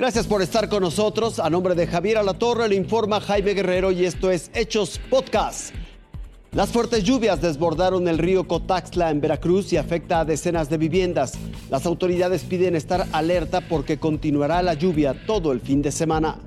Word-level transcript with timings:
Gracias 0.00 0.26
por 0.26 0.40
estar 0.40 0.70
con 0.70 0.82
nosotros. 0.82 1.38
A 1.38 1.50
nombre 1.50 1.74
de 1.74 1.86
Javier 1.86 2.16
Alatorre 2.16 2.70
le 2.70 2.74
informa 2.74 3.20
Jaime 3.20 3.52
Guerrero 3.52 3.92
y 3.92 4.06
esto 4.06 4.30
es 4.30 4.50
Hechos 4.54 4.98
Podcast. 5.10 5.74
Las 6.52 6.70
fuertes 6.70 7.04
lluvias 7.04 7.42
desbordaron 7.42 8.08
el 8.08 8.16
río 8.16 8.48
Cotaxla 8.48 9.10
en 9.10 9.20
Veracruz 9.20 9.74
y 9.74 9.76
afecta 9.76 10.20
a 10.20 10.24
decenas 10.24 10.70
de 10.70 10.78
viviendas. 10.78 11.34
Las 11.68 11.84
autoridades 11.84 12.44
piden 12.44 12.76
estar 12.76 13.08
alerta 13.12 13.60
porque 13.60 13.98
continuará 13.98 14.62
la 14.62 14.72
lluvia 14.72 15.14
todo 15.26 15.52
el 15.52 15.60
fin 15.60 15.82
de 15.82 15.92
semana. 15.92 16.38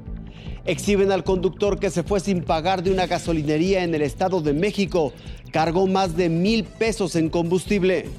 Exhiben 0.65 1.11
al 1.11 1.23
conductor 1.23 1.77
que 1.77 1.91
se 1.91 2.01
fue 2.01 2.21
sin 2.21 2.43
pagar 2.43 2.81
de 2.81 2.89
una 2.91 3.05
gasolinería 3.05 3.83
en 3.83 3.93
el 3.93 4.01
Estado 4.01 4.41
de 4.41 4.53
México. 4.53 5.13
Cargó 5.51 5.85
más 5.85 6.17
de 6.17 6.27
mil 6.27 6.63
pesos 6.63 7.15
en 7.15 7.29
combustible. 7.29 8.09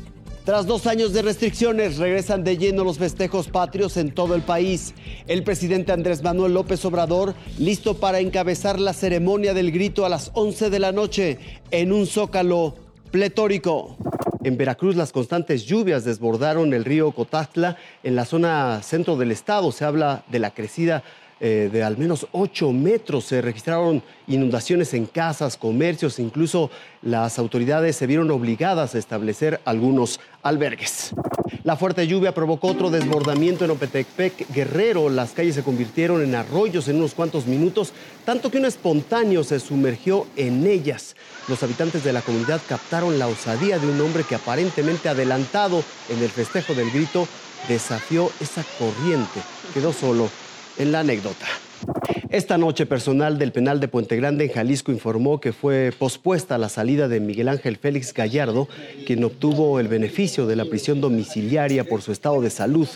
Tras 0.44 0.66
dos 0.66 0.86
años 0.86 1.14
de 1.14 1.22
restricciones, 1.22 1.96
regresan 1.96 2.44
de 2.44 2.58
lleno 2.58 2.84
los 2.84 2.98
festejos 2.98 3.48
patrios 3.48 3.96
en 3.96 4.10
todo 4.10 4.34
el 4.34 4.42
país. 4.42 4.92
El 5.26 5.42
presidente 5.42 5.90
Andrés 5.90 6.22
Manuel 6.22 6.52
López 6.52 6.84
Obrador, 6.84 7.34
listo 7.58 7.94
para 7.94 8.20
encabezar 8.20 8.78
la 8.78 8.92
ceremonia 8.92 9.54
del 9.54 9.72
grito 9.72 10.04
a 10.04 10.10
las 10.10 10.30
11 10.34 10.68
de 10.68 10.78
la 10.78 10.92
noche 10.92 11.38
en 11.70 11.92
un 11.94 12.06
zócalo 12.06 12.74
pletórico. 13.10 13.96
En 14.42 14.58
Veracruz 14.58 14.96
las 14.96 15.12
constantes 15.12 15.64
lluvias 15.64 16.04
desbordaron 16.04 16.74
el 16.74 16.84
río 16.84 17.12
Cotazla 17.12 17.78
en 18.02 18.14
la 18.14 18.26
zona 18.26 18.82
centro 18.82 19.16
del 19.16 19.30
estado. 19.30 19.72
Se 19.72 19.86
habla 19.86 20.24
de 20.28 20.40
la 20.40 20.52
crecida 20.52 21.02
eh, 21.40 21.68
de 21.72 21.82
al 21.82 21.98
menos 21.98 22.26
8 22.32 22.72
metros. 22.72 23.24
Se 23.24 23.40
registraron 23.40 24.02
inundaciones 24.26 24.94
en 24.94 25.06
casas, 25.06 25.56
comercios, 25.56 26.18
incluso 26.18 26.70
las 27.02 27.38
autoridades 27.38 27.96
se 27.96 28.06
vieron 28.06 28.30
obligadas 28.30 28.94
a 28.94 28.98
establecer 28.98 29.60
algunos 29.64 30.20
albergues. 30.42 31.12
La 31.64 31.76
fuerte 31.76 32.06
lluvia 32.06 32.34
provocó 32.34 32.68
otro 32.68 32.90
desbordamiento 32.90 33.64
en 33.64 33.70
Opetepec 33.70 34.52
Guerrero. 34.52 35.08
Las 35.08 35.32
calles 35.32 35.54
se 35.54 35.62
convirtieron 35.62 36.22
en 36.22 36.34
arroyos 36.34 36.88
en 36.88 36.96
unos 36.96 37.14
cuantos 37.14 37.46
minutos, 37.46 37.92
tanto 38.24 38.50
que 38.50 38.58
un 38.58 38.66
espontáneo 38.66 39.42
se 39.44 39.60
sumergió 39.60 40.26
en 40.36 40.66
ellas. 40.66 41.16
Los 41.48 41.62
habitantes 41.62 42.04
de 42.04 42.12
la 42.12 42.22
comunidad 42.22 42.60
captaron 42.68 43.18
la 43.18 43.28
osadía 43.28 43.78
de 43.78 43.86
un 43.86 44.00
hombre 44.00 44.24
que 44.24 44.34
aparentemente 44.34 45.08
adelantado 45.08 45.82
en 46.10 46.22
el 46.22 46.30
festejo 46.30 46.74
del 46.74 46.90
grito 46.90 47.26
desafió 47.68 48.30
esa 48.40 48.64
corriente. 48.78 49.40
Quedó 49.72 49.92
solo 49.92 50.28
en 50.78 50.92
la 50.92 51.00
anécdota. 51.00 51.46
Esta 52.34 52.58
noche, 52.58 52.84
personal 52.84 53.38
del 53.38 53.52
penal 53.52 53.78
de 53.78 53.86
Puente 53.86 54.16
Grande 54.16 54.46
en 54.46 54.50
Jalisco 54.50 54.90
informó 54.90 55.38
que 55.38 55.52
fue 55.52 55.92
pospuesta 55.96 56.58
la 56.58 56.68
salida 56.68 57.06
de 57.06 57.20
Miguel 57.20 57.48
Ángel 57.48 57.76
Félix 57.76 58.12
Gallardo, 58.12 58.68
quien 59.06 59.22
obtuvo 59.22 59.78
el 59.78 59.86
beneficio 59.86 60.44
de 60.46 60.56
la 60.56 60.64
prisión 60.64 61.00
domiciliaria 61.00 61.84
por 61.84 62.02
su 62.02 62.10
estado 62.10 62.40
de 62.40 62.50
salud. 62.50 62.88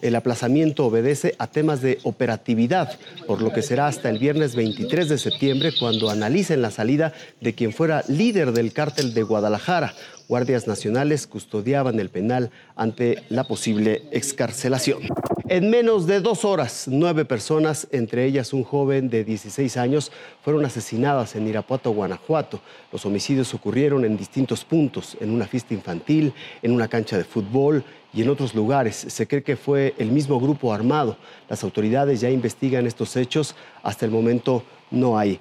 El 0.00 0.16
aplazamiento 0.16 0.86
obedece 0.86 1.34
a 1.38 1.48
temas 1.48 1.82
de 1.82 1.98
operatividad, 2.02 2.98
por 3.26 3.42
lo 3.42 3.52
que 3.52 3.60
será 3.60 3.88
hasta 3.88 4.08
el 4.08 4.18
viernes 4.18 4.54
23 4.54 5.10
de 5.10 5.18
septiembre 5.18 5.72
cuando 5.78 6.08
analicen 6.08 6.62
la 6.62 6.70
salida 6.70 7.12
de 7.42 7.54
quien 7.54 7.74
fuera 7.74 8.04
líder 8.08 8.52
del 8.52 8.72
cártel 8.72 9.12
de 9.12 9.22
Guadalajara, 9.22 9.92
guardias 10.28 10.66
nacionales 10.66 11.26
custodiaban 11.26 12.00
el 12.00 12.08
penal 12.08 12.50
ante 12.74 13.22
la 13.28 13.44
posible 13.44 14.04
excarcelación. 14.12 15.00
En 15.50 15.70
menos 15.70 16.06
de 16.06 16.20
dos 16.20 16.44
horas, 16.44 16.84
nueve 16.88 17.24
personas, 17.24 17.88
entre 17.90 18.26
ellas 18.26 18.52
un 18.52 18.64
joven 18.64 19.08
de 19.08 19.24
16 19.24 19.78
años, 19.78 20.12
fueron 20.44 20.66
asesinadas 20.66 21.36
en 21.36 21.48
Irapuato, 21.48 21.90
Guanajuato. 21.90 22.60
Los 22.92 23.06
homicidios 23.06 23.54
ocurrieron 23.54 24.04
en 24.04 24.18
distintos 24.18 24.62
puntos, 24.62 25.16
en 25.20 25.30
una 25.30 25.46
fiesta 25.46 25.72
infantil, 25.72 26.34
en 26.60 26.72
una 26.72 26.86
cancha 26.86 27.16
de 27.16 27.24
fútbol 27.24 27.82
y 28.12 28.20
en 28.20 28.28
otros 28.28 28.54
lugares. 28.54 28.94
Se 28.94 29.26
cree 29.26 29.42
que 29.42 29.56
fue 29.56 29.94
el 29.96 30.12
mismo 30.12 30.38
grupo 30.38 30.70
armado. 30.70 31.16
Las 31.48 31.64
autoridades 31.64 32.20
ya 32.20 32.28
investigan 32.28 32.86
estos 32.86 33.16
hechos. 33.16 33.54
Hasta 33.82 34.04
el 34.04 34.10
momento 34.10 34.64
no 34.90 35.16
hay, 35.16 35.40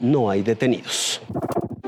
no 0.00 0.30
hay 0.30 0.42
detenidos. 0.42 1.20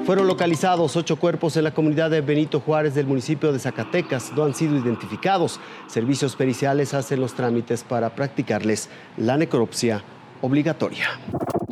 Fueron 0.05 0.27
localizados 0.27 0.97
ocho 0.97 1.15
cuerpos 1.15 1.57
en 1.57 1.63
la 1.63 1.75
comunidad 1.75 2.11
de 2.11 2.21
Benito 2.21 2.59
Juárez 2.59 2.95
del 2.95 3.07
municipio 3.07 3.53
de 3.53 3.61
Zacatecas. 3.61 4.33
No 4.35 4.43
han 4.43 4.53
sido 4.53 4.77
identificados. 4.77 5.61
Servicios 5.87 6.35
periciales 6.35 6.93
hacen 6.93 7.21
los 7.21 7.35
trámites 7.35 7.85
para 7.85 8.13
practicarles 8.13 8.89
la 9.17 9.37
necropsia 9.37 10.03
obligatoria. 10.41 11.09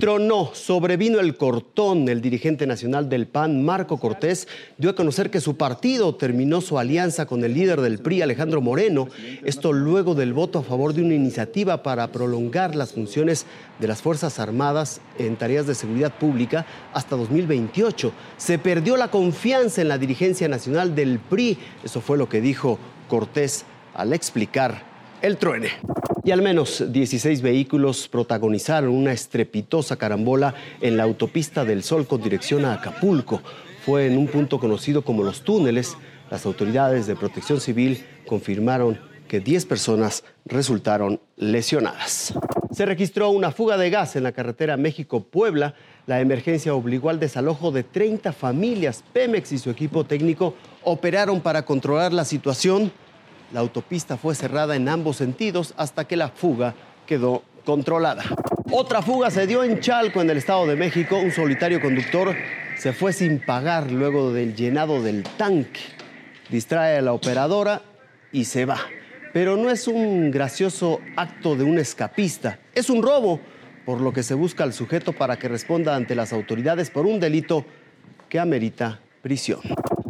Tronó, 0.01 0.49
sobrevino 0.55 1.21
el 1.21 1.37
cortón. 1.37 2.09
El 2.09 2.23
dirigente 2.23 2.67
nacional 2.67 3.11
del 3.11 3.27
PAN, 3.27 3.63
Marco 3.63 3.99
Cortés, 3.99 4.49
dio 4.79 4.89
a 4.89 4.95
conocer 4.95 5.29
que 5.29 5.43
su 5.43 5.59
partido 5.59 6.15
terminó 6.15 6.63
su 6.63 6.79
alianza 6.79 7.27
con 7.27 7.45
el 7.45 7.53
líder 7.53 7.83
del 7.83 7.99
PRI, 7.99 8.23
Alejandro 8.23 8.63
Moreno. 8.63 9.09
Esto 9.45 9.75
luego 9.75 10.15
del 10.15 10.33
voto 10.33 10.61
a 10.61 10.63
favor 10.63 10.95
de 10.95 11.03
una 11.03 11.13
iniciativa 11.13 11.83
para 11.83 12.11
prolongar 12.13 12.75
las 12.77 12.93
funciones 12.93 13.45
de 13.79 13.89
las 13.89 14.01
Fuerzas 14.01 14.39
Armadas 14.39 15.03
en 15.19 15.37
tareas 15.37 15.67
de 15.67 15.75
seguridad 15.75 16.17
pública 16.17 16.65
hasta 16.95 17.15
2028. 17.15 18.11
Se 18.39 18.59
perdió 18.59 18.97
la 18.97 19.11
confianza 19.11 19.83
en 19.83 19.89
la 19.89 19.99
dirigencia 19.99 20.49
nacional 20.49 20.95
del 20.95 21.19
PRI. 21.19 21.59
Eso 21.85 22.01
fue 22.01 22.17
lo 22.17 22.27
que 22.27 22.41
dijo 22.41 22.79
Cortés 23.07 23.67
al 23.93 24.15
explicar 24.15 24.83
el 25.21 25.37
truene. 25.37 25.73
Y 26.23 26.33
al 26.33 26.43
menos 26.43 26.85
16 26.93 27.41
vehículos 27.41 28.07
protagonizaron 28.09 28.91
una 28.91 29.13
estrepitosa 29.13 29.97
carambola 29.97 30.55
en 30.81 30.97
la 30.97 31.05
autopista 31.05 31.65
del 31.65 31.83
Sol 31.83 32.07
con 32.07 32.21
dirección 32.21 32.65
a 32.65 32.75
Acapulco. 32.75 33.41
Fue 33.87 34.07
en 34.07 34.19
un 34.19 34.27
punto 34.27 34.61
conocido 34.61 35.03
como 35.03 35.23
los 35.23 35.43
túneles. 35.43 35.97
Las 36.31 36.45
autoridades 36.45 37.07
de 37.07 37.17
protección 37.17 37.61
civil 37.61 38.05
confirmaron 38.27 38.99
que 39.29 39.41
10 39.41 39.65
personas 39.65 40.25
resultaron 40.45 41.21
lesionadas. 41.37 42.35
Se 42.71 42.85
registró 42.85 43.31
una 43.31 43.51
fuga 43.51 43.79
de 43.79 43.89
gas 43.89 44.15
en 44.17 44.23
la 44.23 44.33
carretera 44.33 44.77
México-Puebla. 44.77 45.75
La 46.07 46.21
emergencia 46.21 46.75
obligó 46.75 47.09
al 47.09 47.19
desalojo 47.19 47.73
de 47.73 47.83
30 47.83 48.33
familias. 48.33 49.03
Pemex 49.13 49.53
y 49.53 49.59
su 49.59 49.71
equipo 49.71 50.05
técnico 50.05 50.55
operaron 50.83 51.41
para 51.41 51.65
controlar 51.65 52.13
la 52.13 52.25
situación 52.25 52.93
la 53.53 53.61
autopista 53.61 54.17
fue 54.17 54.35
cerrada 54.35 54.77
en 54.77 54.89
ambos 54.89 55.17
sentidos 55.17 55.75
hasta 55.77 56.07
que 56.07 56.17
la 56.17 56.29
fuga 56.29 56.75
quedó 57.07 57.43
controlada. 57.65 58.25
Otra 58.73 59.03
fuga 59.03 59.31
se 59.31 59.47
dio 59.47 59.65
en 59.65 59.81
Chalco, 59.81 60.21
en 60.21 60.31
el 60.31 60.39
Estado 60.39 60.67
de 60.67 60.77
México. 60.77 61.17
Un 61.19 61.33
solitario 61.33 61.81
conductor 61.81 62.35
se 62.79 62.93
fue 62.93 63.13
sin 63.13 63.41
pagar 63.41 63.91
luego 63.91 64.33
del 64.33 64.55
llenado 64.55 65.03
del 65.03 65.25
tanque. 65.25 65.81
Distrae 66.49 66.99
a 66.99 67.03
la 67.03 67.13
operadora 67.13 67.83
y 68.33 68.45
se 68.45 68.65
va. 68.65 68.79
Pero 69.33 69.57
no 69.57 69.71
es 69.71 69.87
un 69.89 70.31
gracioso 70.31 71.01
acto 71.17 71.57
de 71.57 71.65
un 71.65 71.79
escapista, 71.79 72.59
es 72.75 72.91
un 72.91 73.03
robo, 73.03 73.41
por 73.85 74.01
lo 74.01 74.13
que 74.13 74.23
se 74.23 74.35
busca 74.35 74.65
al 74.65 74.73
sujeto 74.73 75.13
para 75.13 75.39
que 75.39 75.49
responda 75.49 75.95
ante 75.95 76.15
las 76.15 76.33
autoridades 76.33 76.91
por 76.91 77.07
un 77.07 77.21
delito 77.21 77.65
que 78.29 78.41
amerita 78.41 79.01
prisión. 79.23 79.61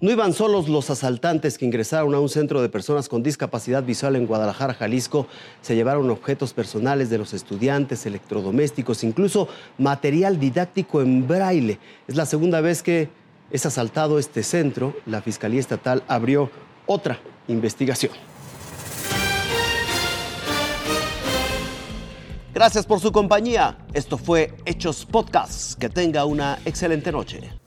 No 0.00 0.10
iban 0.10 0.32
solos 0.32 0.70
los 0.70 0.88
asaltantes 0.88 1.58
que 1.58 1.66
ingresaron 1.66 2.14
a 2.14 2.20
un 2.20 2.30
centro 2.30 2.62
de 2.62 2.70
personas 2.70 3.06
con 3.06 3.22
discapacidad 3.22 3.82
visual 3.82 4.16
en 4.16 4.26
Guadalajara, 4.26 4.72
Jalisco. 4.72 5.26
Se 5.60 5.74
llevaron 5.74 6.08
objetos 6.08 6.54
personales 6.54 7.10
de 7.10 7.18
los 7.18 7.34
estudiantes, 7.34 8.06
electrodomésticos, 8.06 9.04
incluso 9.04 9.48
material 9.76 10.40
didáctico 10.40 11.02
en 11.02 11.28
braille. 11.28 11.78
Es 12.08 12.16
la 12.16 12.24
segunda 12.24 12.62
vez 12.62 12.82
que 12.82 13.10
es 13.50 13.66
asaltado 13.66 14.18
este 14.18 14.42
centro. 14.42 14.96
La 15.04 15.20
Fiscalía 15.20 15.60
Estatal 15.60 16.02
abrió 16.08 16.50
otra 16.86 17.18
investigación. 17.46 18.12
Gracias 22.54 22.86
por 22.86 23.00
su 23.00 23.12
compañía. 23.12 23.76
Esto 23.92 24.16
fue 24.16 24.54
Hechos 24.64 25.04
Podcast. 25.04 25.78
Que 25.78 25.90
tenga 25.90 26.24
una 26.24 26.58
excelente 26.64 27.12
noche. 27.12 27.59